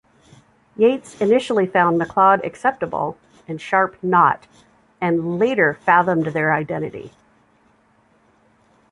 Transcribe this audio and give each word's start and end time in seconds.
Yeats 0.77 1.21
initially 1.21 1.67
found 1.67 1.99
Macleod 1.99 2.43
acceptable 2.43 3.19
and 3.47 3.61
Sharp 3.61 3.95
not, 4.01 4.47
and 4.99 5.37
later 5.37 5.75
fathomed 5.75 6.25
their 6.33 6.51
identity. 6.55 7.11